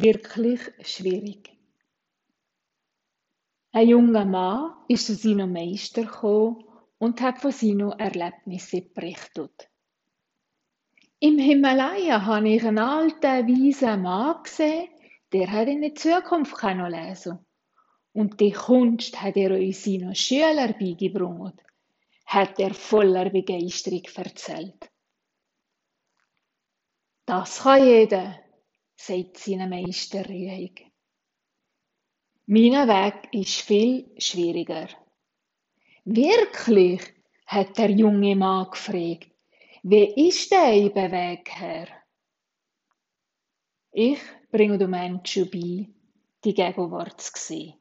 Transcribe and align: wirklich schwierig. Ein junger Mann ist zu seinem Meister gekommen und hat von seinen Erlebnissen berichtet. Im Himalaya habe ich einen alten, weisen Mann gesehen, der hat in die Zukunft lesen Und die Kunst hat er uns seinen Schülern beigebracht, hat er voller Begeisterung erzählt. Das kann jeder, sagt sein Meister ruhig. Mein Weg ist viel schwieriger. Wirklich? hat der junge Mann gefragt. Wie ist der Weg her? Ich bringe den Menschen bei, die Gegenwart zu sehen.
wirklich 0.00 0.60
schwierig. 0.82 1.50
Ein 3.72 3.88
junger 3.88 4.24
Mann 4.24 4.74
ist 4.88 5.06
zu 5.06 5.14
seinem 5.14 5.52
Meister 5.52 6.02
gekommen 6.04 6.64
und 6.98 7.20
hat 7.20 7.38
von 7.38 7.52
seinen 7.52 7.92
Erlebnissen 7.92 8.92
berichtet. 8.94 9.68
Im 11.20 11.38
Himalaya 11.38 12.24
habe 12.24 12.48
ich 12.48 12.64
einen 12.64 12.78
alten, 12.78 13.48
weisen 13.48 14.02
Mann 14.02 14.42
gesehen, 14.42 14.88
der 15.32 15.50
hat 15.50 15.68
in 15.68 15.82
die 15.82 15.94
Zukunft 15.94 16.62
lesen 16.62 17.38
Und 18.12 18.40
die 18.40 18.52
Kunst 18.52 19.20
hat 19.20 19.36
er 19.36 19.50
uns 19.50 19.84
seinen 19.84 20.14
Schülern 20.14 20.74
beigebracht, 20.78 21.62
hat 22.26 22.58
er 22.60 22.72
voller 22.72 23.30
Begeisterung 23.30 24.04
erzählt. 24.14 24.90
Das 27.26 27.62
kann 27.62 27.84
jeder, 27.84 28.38
sagt 29.00 29.38
sein 29.38 29.68
Meister 29.70 30.26
ruhig. 30.26 30.86
Mein 32.46 32.88
Weg 32.88 33.28
ist 33.32 33.60
viel 33.60 34.10
schwieriger. 34.18 34.88
Wirklich? 36.04 37.00
hat 37.46 37.78
der 37.78 37.90
junge 37.90 38.36
Mann 38.36 38.70
gefragt. 38.70 39.30
Wie 39.82 40.28
ist 40.28 40.50
der 40.50 41.12
Weg 41.12 41.50
her? 41.58 41.88
Ich 43.90 44.20
bringe 44.50 44.76
den 44.76 44.90
Menschen 44.90 45.50
bei, 45.50 45.88
die 46.44 46.54
Gegenwart 46.54 47.20
zu 47.20 47.32
sehen. 47.34 47.74